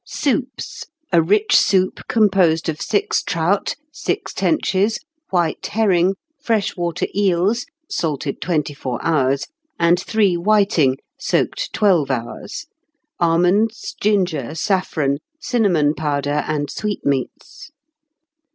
[0.03, 0.85] "Soups.
[1.11, 4.97] A rich soup, composed of six trout, six tenches,
[5.29, 9.45] white herring, freshwater eels, salted twenty four hours,
[9.79, 12.65] and three whiting, soaked twelve hours;
[13.19, 17.69] almonds, ginger, saffron, cinnamon powder and sweetmeats.